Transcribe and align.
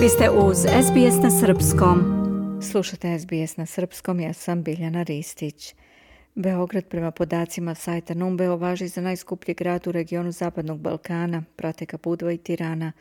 Vi 0.00 0.08
ste 0.08 0.30
uz 0.30 0.56
SBS 0.58 1.22
na 1.22 1.30
Srpskom. 1.30 1.98
Slušate 2.62 3.18
SBS 3.18 3.56
na 3.56 3.66
Srpskom, 3.66 4.20
ja 4.20 4.32
sam 4.32 4.62
Biljana 4.62 5.02
Ristić. 5.02 5.74
Beograd 6.34 6.84
prema 6.88 7.10
podacima 7.10 7.74
sajta 7.74 8.14
Numbeo 8.14 8.56
važi 8.56 8.88
za 8.88 9.00
najskuplji 9.00 9.54
grad 9.54 9.86
u 9.86 9.92
regionu 9.92 10.32
Zapadnog 10.32 10.80
Balkana, 10.80 11.42
prate 11.56 11.86
Budva 12.02 12.32
i 12.32 12.38
Tirana, 12.38 12.92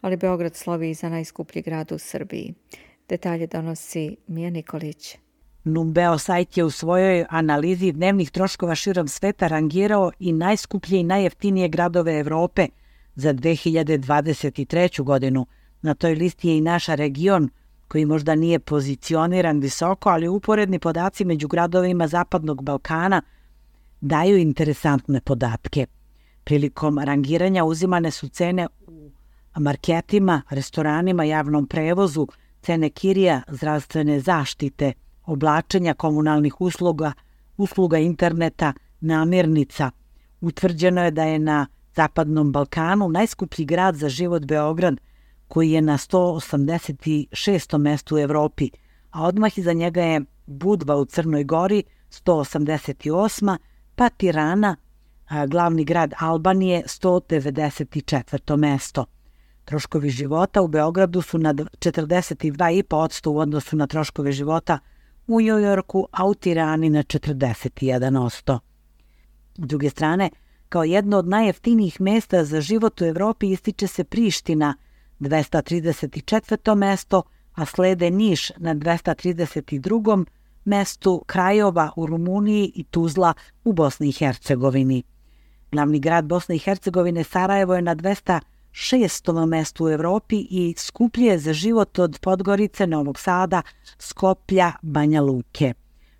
ali 0.00 0.16
Beograd 0.16 0.56
slovi 0.56 0.90
i 0.90 0.94
za 0.94 1.08
najskuplji 1.08 1.62
grad 1.62 1.92
u 1.92 1.98
Srbiji. 1.98 2.54
Detalje 3.08 3.46
donosi 3.46 4.16
Mija 4.26 4.50
Nikolić. 4.50 5.18
Numbeo 5.64 6.18
sajt 6.18 6.56
je 6.56 6.64
u 6.64 6.70
svojoj 6.70 7.26
analizi 7.28 7.92
dnevnih 7.92 8.30
troškova 8.30 8.74
širom 8.74 9.08
sveta 9.08 9.48
rangirao 9.48 10.12
i 10.18 10.32
najskuplje 10.32 11.00
i 11.00 11.04
najjeftinije 11.04 11.68
gradove 11.68 12.18
Evrope 12.18 12.66
za 13.14 13.34
2023. 13.34 15.02
godinu. 15.02 15.46
Na 15.82 15.94
toj 15.94 16.14
listi 16.14 16.48
je 16.48 16.58
i 16.58 16.60
naša 16.60 16.94
region, 16.94 17.48
koji 17.88 18.04
možda 18.04 18.34
nije 18.34 18.58
pozicioniran 18.58 19.60
visoko, 19.60 20.08
ali 20.08 20.28
uporedni 20.28 20.78
podaci 20.78 21.24
među 21.24 21.48
gradovima 21.48 22.08
Zapadnog 22.08 22.62
Balkana 22.62 23.22
daju 24.00 24.38
interesantne 24.38 25.20
podatke. 25.20 25.86
Prilikom 26.44 26.98
rangiranja 26.98 27.64
uzimane 27.64 28.10
su 28.10 28.28
cene 28.28 28.68
u 28.86 29.10
marketima, 29.60 30.42
restoranima, 30.50 31.24
javnom 31.24 31.66
prevozu, 31.66 32.26
cene 32.62 32.90
kirija, 32.90 33.42
zdravstvene 33.48 34.20
zaštite, 34.20 34.92
oblačenja 35.26 35.94
komunalnih 35.94 36.60
usluga, 36.60 37.12
usluga 37.56 37.98
interneta, 37.98 38.72
namirnica. 39.00 39.90
Utvrđeno 40.40 41.04
je 41.04 41.10
da 41.10 41.24
je 41.24 41.38
na 41.38 41.66
Zapadnom 41.94 42.52
Balkanu 42.52 43.08
najskuplji 43.08 43.64
grad 43.64 43.96
za 43.96 44.08
život 44.08 44.44
Beograd, 44.44 45.00
koji 45.52 45.70
je 45.70 45.80
na 45.82 45.98
186. 45.98 47.78
mestu 47.78 48.14
u 48.14 48.18
Evropi, 48.18 48.70
a 49.10 49.26
odmah 49.26 49.58
iza 49.58 49.72
njega 49.72 50.02
je 50.02 50.20
Budva 50.46 50.96
u 50.96 51.04
Crnoj 51.04 51.44
Gori, 51.44 51.82
188. 52.10 53.56
pa 53.94 54.08
Tirana, 54.08 54.76
glavni 55.48 55.84
grad 55.84 56.14
Albanije, 56.18 56.82
194. 56.86 58.56
mesto. 58.56 59.04
Troškovi 59.64 60.10
života 60.10 60.62
u 60.62 60.68
Beogradu 60.68 61.22
su 61.22 61.38
na 61.38 61.54
42,5% 61.54 63.28
u 63.28 63.38
odnosu 63.38 63.76
na 63.76 63.86
troškove 63.86 64.32
života 64.32 64.78
u 65.26 65.40
Njujorku, 65.40 66.06
a 66.10 66.26
u 66.26 66.34
Tirani 66.34 66.90
na 66.90 67.02
41%. 67.02 68.58
S 69.54 69.66
druge 69.66 69.90
strane, 69.90 70.30
kao 70.68 70.84
jedno 70.84 71.18
od 71.18 71.28
najjeftinijih 71.28 72.00
mesta 72.00 72.44
za 72.44 72.60
život 72.60 73.00
u 73.00 73.04
Evropi 73.04 73.50
ističe 73.50 73.86
se 73.86 74.04
Priština, 74.04 74.74
234. 75.22 76.74
mesto, 76.74 77.22
a 77.54 77.66
slede 77.66 78.10
Niš 78.10 78.50
na 78.56 78.74
232. 78.74 80.24
mestu 80.64 81.22
Krajova 81.26 81.90
u 81.96 82.06
Rumuniji 82.06 82.72
i 82.74 82.84
Tuzla 82.84 83.34
u 83.64 83.72
Bosni 83.72 84.08
i 84.08 84.12
Hercegovini. 84.12 85.02
Glavni 85.72 86.00
grad 86.00 86.24
Bosne 86.24 86.56
i 86.56 86.58
Hercegovine 86.58 87.24
Sarajevo 87.24 87.74
je 87.74 87.82
na 87.82 87.94
206. 87.94 89.46
mestu 89.46 89.84
u 89.84 89.88
Evropi 89.88 90.46
i 90.50 90.74
skuplje 90.78 91.38
za 91.38 91.52
život 91.52 91.98
od 91.98 92.18
Podgorice, 92.22 92.86
Novog 92.86 93.18
Sada, 93.18 93.62
Skoplja, 93.98 94.72
Banja 94.82 95.20
Luke. 95.20 95.74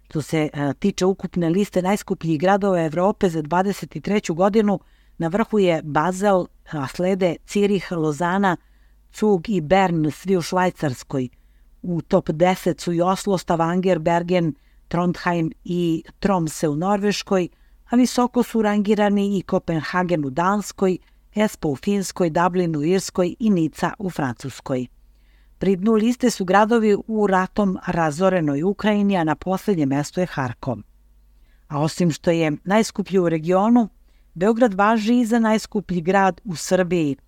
Što 0.09 0.23
se 0.23 0.49
a, 0.53 0.73
tiče 0.73 1.05
ukupne 1.07 1.51
liste 1.51 1.83
najskupljih 1.83 2.41
gradova 2.41 2.85
Evrope 2.85 3.29
za 3.29 3.43
23. 3.43 4.35
godinu, 4.35 4.81
na 5.19 5.29
vrhu 5.29 5.59
je 5.59 5.83
Basel, 5.83 6.47
a 6.71 6.87
slede 6.87 7.37
Cirih, 7.47 7.93
Lozana, 7.93 8.57
Zug 9.15 9.49
i 9.49 9.61
Bern, 9.61 10.11
svi 10.11 10.37
u 10.37 10.43
Švajcarskoj. 10.43 11.29
U 11.83 12.03
top 12.03 12.29
10 12.29 12.81
su 12.81 12.93
i 12.93 13.01
Oslo, 13.01 13.39
Stavanger, 13.39 13.99
Bergen, 13.99 14.55
Trondheim 14.89 15.53
i 15.65 16.05
Tromse 16.19 16.69
u 16.69 16.77
Norveškoj, 16.77 17.49
a 17.91 17.97
visoko 17.97 18.43
su 18.43 18.63
rangirani 18.63 19.39
i 19.39 19.43
Kopenhagen 19.43 20.25
u 20.25 20.31
Danskoj, 20.31 20.99
Espo 21.35 21.69
u 21.69 21.77
Finskoj, 21.77 22.31
Dublin 22.31 22.77
u 22.77 22.85
Irskoj 22.85 23.37
i 23.39 23.51
Nica 23.51 23.93
u 23.99 24.11
Francuskoj. 24.11 24.87
Pri 25.59 25.77
dnu 25.77 25.93
liste 25.93 26.31
su 26.31 26.45
gradovi 26.45 26.97
u 27.07 27.27
ratom 27.27 27.79
razorenoj 27.87 28.63
Ukrajini, 28.63 29.17
a 29.17 29.25
na 29.25 29.35
posljednje 29.35 29.87
mesto 29.87 30.21
je 30.21 30.27
Harkom. 30.27 30.85
A 31.69 31.81
osim 31.81 32.11
što 32.11 32.31
je 32.31 32.53
najskuplji 32.65 33.19
u 33.19 33.29
regionu, 33.29 33.89
Beograd 34.35 34.75
važi 34.75 35.21
i 35.21 35.25
za 35.25 35.39
najskuplji 35.39 36.01
grad 36.01 36.41
u 36.45 36.57
Srbiji– 36.57 37.17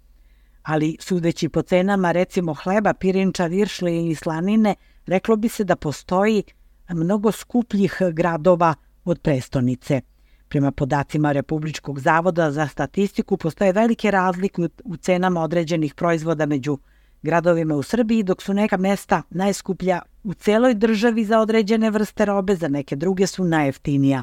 ali 0.65 0.97
sudeći 1.01 1.49
po 1.49 1.63
cenama 1.63 2.13
recimo 2.13 2.55
hleba, 2.55 2.95
pirinča, 2.95 3.47
viršle 3.47 4.07
i 4.07 4.15
slanine, 4.15 4.75
reklo 5.07 5.37
bi 5.37 5.49
se 5.49 5.65
da 5.65 5.77
postoji 5.77 6.43
mnogo 6.89 7.33
skupljih 7.33 7.99
gradova 8.13 8.75
od 9.05 9.21
prestonice. 9.21 10.01
Prema 10.49 10.73
podacima 10.73 11.33
Republičkog 11.33 12.01
zavoda 12.01 12.51
za 12.51 12.69
statistiku 12.69 13.37
postoje 13.37 13.73
velike 13.73 14.11
razlike 14.11 14.69
u 14.85 14.97
cenama 14.97 15.43
određenih 15.43 15.95
proizvoda 15.95 16.47
među 16.47 16.79
gradovima 17.23 17.75
u 17.77 17.83
Srbiji, 17.83 18.23
dok 18.23 18.43
su 18.43 18.55
neka 18.55 18.77
mesta 18.77 19.23
najskuplja 19.31 20.01
u 20.25 20.35
celoj 20.35 20.75
državi 20.75 21.25
za 21.25 21.41
određene 21.41 21.91
vrste 21.91 22.25
robe, 22.25 22.57
za 22.57 22.69
neke 22.69 22.97
druge 22.97 23.27
su 23.27 23.45
najjeftinija. 23.45 24.23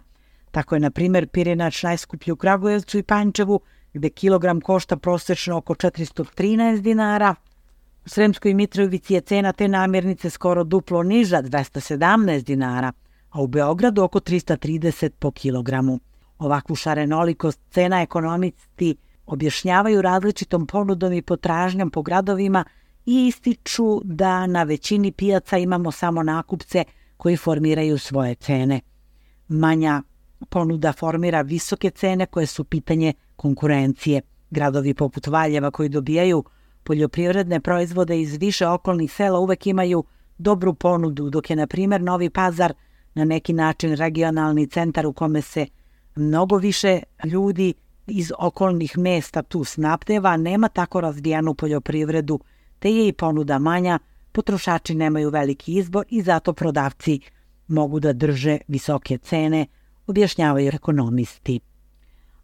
Tako 0.51 0.75
je, 0.75 0.79
na 0.79 0.91
primjer, 0.91 1.27
pirinač 1.27 1.83
najskuplji 1.83 2.31
u 2.31 2.35
Kragujevcu 2.35 2.97
i 2.97 3.03
Pančevu, 3.03 3.59
gde 3.93 4.09
kilogram 4.09 4.61
košta 4.61 4.97
prosečno 4.97 5.57
oko 5.57 5.73
413 5.73 6.81
dinara. 6.81 7.35
U 8.05 8.09
Sremskoj 8.09 8.53
Mitrovici 8.53 9.13
je 9.13 9.21
cena 9.21 9.53
te 9.53 9.67
namirnice 9.67 10.29
skoro 10.29 10.63
duplo 10.63 11.03
niža, 11.03 11.41
217 11.41 12.43
dinara, 12.43 12.91
a 13.29 13.41
u 13.41 13.47
Beogradu 13.47 14.03
oko 14.03 14.19
330 14.19 15.09
po 15.19 15.31
kilogramu. 15.31 15.99
Ovakvu 16.39 16.75
šarenolikost 16.75 17.59
cena 17.69 18.01
ekonomisti 18.01 18.95
objašnjavaju 19.25 20.01
različitom 20.01 20.67
ponudom 20.67 21.13
i 21.13 21.21
potražnjom 21.21 21.89
po 21.89 22.01
gradovima 22.01 22.65
i 23.05 23.27
ističu 23.27 24.01
da 24.03 24.47
na 24.47 24.63
većini 24.63 25.11
pijaca 25.11 25.57
imamo 25.57 25.91
samo 25.91 26.23
nakupce 26.23 26.83
koji 27.17 27.37
formiraju 27.37 27.97
svoje 27.97 28.35
cene. 28.35 28.79
Manja 29.47 30.01
ponuda 30.49 30.93
formira 30.93 31.41
visoke 31.41 31.89
cene 31.89 32.25
koje 32.25 32.45
su 32.45 32.63
pitanje 32.63 33.13
konkurencije. 33.35 34.21
Gradovi 34.49 34.93
poput 34.93 35.27
Valjeva 35.27 35.71
koji 35.71 35.89
dobijaju 35.89 36.43
poljoprivredne 36.83 37.59
proizvode 37.59 38.21
iz 38.21 38.37
više 38.37 38.67
okolnih 38.67 39.13
sela 39.13 39.39
uvek 39.39 39.67
imaju 39.67 40.03
dobru 40.37 40.73
ponudu, 40.73 41.29
dok 41.29 41.49
je, 41.49 41.55
na 41.55 41.67
primjer, 41.67 42.01
Novi 42.01 42.29
Pazar 42.29 42.73
na 43.13 43.25
neki 43.25 43.53
način 43.53 43.95
regionalni 43.95 44.67
centar 44.67 45.05
u 45.05 45.13
kome 45.13 45.41
se 45.41 45.67
mnogo 46.15 46.57
više 46.57 46.99
ljudi 47.23 47.73
iz 48.07 48.31
okolnih 48.37 48.97
mesta 48.97 49.41
tu 49.41 49.63
snapteva, 49.63 50.37
nema 50.37 50.67
tako 50.67 51.01
razvijenu 51.01 51.53
poljoprivredu, 51.53 52.39
te 52.79 52.91
je 52.91 53.07
i 53.07 53.13
ponuda 53.13 53.59
manja, 53.59 53.99
potrošači 54.31 54.95
nemaju 54.95 55.29
veliki 55.29 55.73
izbor 55.73 56.05
i 56.09 56.21
zato 56.21 56.53
prodavci 56.53 57.19
mogu 57.67 57.99
da 57.99 58.13
drže 58.13 58.57
visoke 58.67 59.17
cene, 59.17 59.65
objašnjavaju 60.11 60.71
ekonomisti 60.73 61.59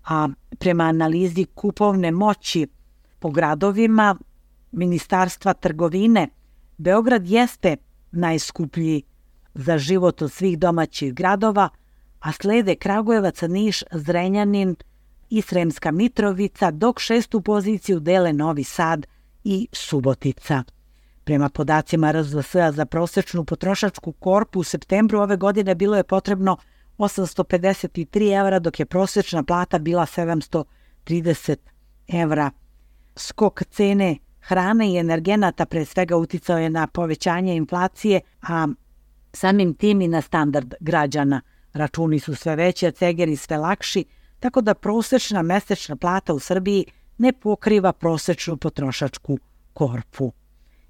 a 0.07 0.28
prema 0.59 0.83
analizi 0.83 1.45
kupovne 1.55 2.11
moći 2.11 2.67
po 3.19 3.29
gradovima 3.29 4.16
Ministarstva 4.72 5.53
trgovine, 5.53 6.28
Beograd 6.78 7.28
jeste 7.28 7.75
najskuplji 8.11 9.01
za 9.53 9.78
život 9.78 10.22
od 10.22 10.31
svih 10.31 10.59
domaćih 10.59 11.13
gradova, 11.13 11.69
a 12.19 12.31
slede 12.31 12.75
Kragujevac, 12.75 13.41
Niš, 13.41 13.84
Zrenjanin 13.91 14.75
i 15.29 15.41
Sremska 15.41 15.91
Mitrovica, 15.91 16.72
dok 16.72 16.99
šestu 16.99 17.41
poziciju 17.41 17.99
dele 17.99 18.34
Novi 18.34 18.64
Sad 18.64 19.08
i 19.43 19.67
Subotica. 19.72 20.64
Prema 21.23 21.49
podacima 21.49 22.11
RZS 22.11 22.55
za 22.72 22.85
prosečnu 22.85 23.46
potrošačku 23.46 24.11
korpu 24.11 24.59
u 24.59 24.64
septembru 24.64 25.19
ove 25.19 25.37
godine 25.37 25.75
bilo 25.75 25.97
je 25.97 26.03
potrebno 26.03 26.58
853 26.97 28.40
evra, 28.40 28.59
dok 28.59 28.79
je 28.79 28.85
prosječna 28.85 29.44
plata 29.44 29.79
bila 29.79 30.05
730 30.05 31.58
evra. 32.08 32.52
Skok 33.16 33.64
cene 33.64 34.17
hrane 34.47 34.91
i 34.91 34.97
energenata 34.97 35.66
pre 35.66 35.85
svega 35.85 36.17
uticao 36.17 36.58
je 36.58 36.70
na 36.70 36.88
povećanje 36.88 37.55
inflacije, 37.55 38.22
a 38.41 38.67
samim 39.34 39.73
tim 39.73 40.02
i 40.02 40.08
na 40.08 40.22
standard 40.22 40.73
građana. 40.79 41.41
Računi 41.73 42.20
su 42.20 42.35
sve 42.35 42.55
veći, 42.55 42.88
a 42.88 42.91
cegeri 42.91 43.35
sve 43.35 43.58
lakši, 43.58 44.05
tako 44.40 44.61
da 44.61 44.73
prosječna 44.73 45.41
mesečna 45.41 45.96
plata 45.96 46.34
u 46.34 46.40
Srbiji 46.40 46.85
ne 47.17 47.34
pokriva 47.34 47.93
prosječnu 47.93 48.58
potrošačku 48.58 49.38
korpu. 49.73 50.32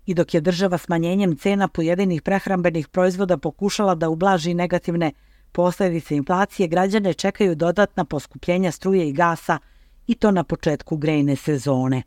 I 0.06 0.14
dok 0.14 0.34
je 0.34 0.42
država 0.42 0.78
smanjenjem 0.78 1.36
cena 1.38 1.68
pojedinih 1.68 2.22
prehrambenih 2.22 2.88
proizvoda 2.88 3.38
pokušala 3.38 3.96
da 3.96 4.10
ublaži 4.10 4.54
negativne 4.54 5.12
posljedice 5.58 6.16
inflacije, 6.16 6.68
građane 6.68 7.14
čekaju 7.14 7.56
dodatna 7.56 8.06
poskupljenja 8.06 8.72
struje 8.72 9.10
i 9.10 9.14
gasa 9.14 9.58
i 10.08 10.16
to 10.16 10.32
na 10.32 10.44
početku 10.44 10.98
grejne 10.98 11.36
sezone. 11.36 12.04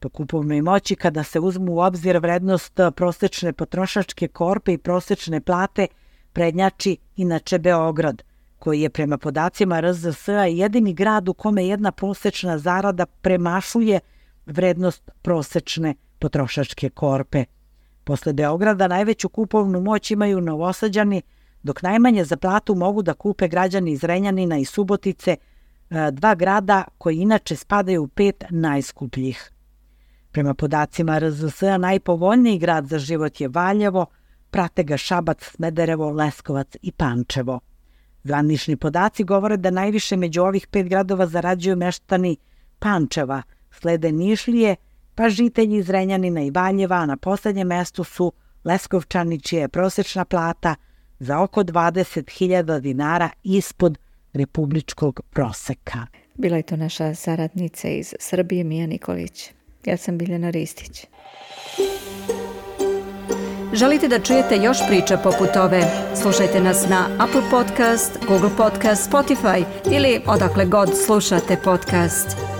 po 0.00 0.08
kupovnoj 0.08 0.62
moći 0.62 0.96
kada 0.96 1.22
se 1.24 1.40
uzmu 1.40 1.72
u 1.72 1.78
obzir 1.78 2.18
vrednost 2.18 2.80
prosečne 2.96 3.52
potrošačke 3.52 4.28
korpe 4.28 4.72
i 4.72 4.78
prosečne 4.78 5.40
plate 5.40 5.86
prednjači 6.32 6.96
inače 7.16 7.58
Beograd, 7.58 8.22
koji 8.58 8.80
je 8.80 8.90
prema 8.90 9.18
podacima 9.18 9.80
RZS 9.80 10.28
jedini 10.48 10.94
grad 10.94 11.28
u 11.28 11.34
kome 11.34 11.66
jedna 11.66 11.92
prosečna 11.92 12.58
zarada 12.58 13.06
premašuje 13.06 14.00
vrednost 14.46 15.10
prosečne 15.22 15.94
potrošačke 16.18 16.90
korpe. 16.90 17.44
Posle 18.04 18.32
Beograda 18.32 18.88
najveću 18.88 19.28
kupovnu 19.28 19.80
moć 19.80 20.10
imaju 20.10 20.40
novosađani, 20.40 21.22
dok 21.62 21.82
najmanje 21.82 22.24
za 22.24 22.36
platu 22.36 22.74
mogu 22.74 23.02
da 23.02 23.14
kupe 23.14 23.48
građani 23.48 23.92
iz 23.92 24.04
Renjanina 24.04 24.58
i 24.58 24.64
Subotice, 24.64 25.36
e, 25.90 26.10
dva 26.12 26.34
grada 26.34 26.84
koji 26.98 27.16
inače 27.16 27.56
spadaju 27.56 28.02
u 28.02 28.08
pet 28.08 28.44
najskupljih. 28.50 29.50
Prema 30.30 30.54
podacima 30.54 31.18
RZS, 31.18 31.60
najpovoljniji 31.78 32.58
grad 32.58 32.86
za 32.86 32.98
život 32.98 33.40
je 33.40 33.48
Valjevo, 33.48 34.06
prate 34.50 34.82
ga 34.82 34.96
Šabac, 34.96 35.44
Smederevo, 35.44 36.10
Leskovac 36.10 36.76
i 36.82 36.92
Pančevo. 36.92 37.60
Zvanični 38.24 38.76
podaci 38.76 39.24
govore 39.24 39.56
da 39.56 39.70
najviše 39.70 40.16
među 40.16 40.42
ovih 40.42 40.66
pet 40.66 40.88
gradova 40.88 41.26
zarađuju 41.26 41.76
meštani 41.76 42.36
Pančeva, 42.78 43.42
slede 43.70 44.12
Nišlije, 44.12 44.76
pa 45.14 45.28
žitelji 45.28 45.76
iz 45.76 45.90
Renjanina 45.90 46.42
i 46.42 46.50
Valjeva, 46.50 46.96
a 46.96 47.06
na 47.06 47.16
poslednjem 47.16 47.68
mestu 47.68 48.04
su 48.04 48.32
Leskovčani, 48.64 49.40
čija 49.40 49.60
je 49.60 49.68
prosečna 49.68 50.24
plata 50.24 50.74
za 51.18 51.40
oko 51.40 51.62
20.000 51.62 52.80
dinara 52.80 53.30
ispod 53.44 53.98
republičkog 54.32 55.20
proseka. 55.30 56.06
Bila 56.34 56.56
je 56.56 56.62
to 56.62 56.76
naša 56.76 57.14
saradnica 57.14 57.88
iz 57.88 58.14
Srbije, 58.18 58.64
Mija 58.64 58.86
Nikolić. 58.86 59.50
Ja 59.84 59.96
sam 59.96 60.18
Biljana 60.18 60.50
Ristić. 60.50 61.06
Želite 63.72 64.08
da 64.08 64.20
čujete 64.20 64.56
još 64.56 64.78
priča 64.88 65.16
poput 65.16 65.56
ove? 65.56 65.82
Slušajte 66.22 66.60
nas 66.60 66.88
na 66.88 67.08
Apple 67.18 67.42
Podcast, 67.50 68.18
Google 68.28 68.50
Podcast, 68.56 69.10
Spotify 69.10 69.64
ili 69.92 70.20
odakle 70.26 70.66
god 70.66 70.90
slušate 71.06 71.56
podcast. 71.64 72.57